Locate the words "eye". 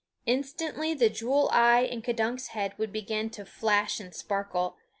1.53-1.81